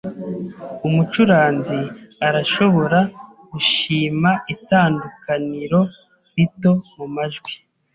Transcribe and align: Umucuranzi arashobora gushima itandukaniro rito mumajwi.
Umucuranzi 0.87 1.79
arashobora 2.27 2.99
gushima 3.51 4.31
itandukaniro 4.53 5.79
rito 6.35 6.71
mumajwi. 6.95 7.51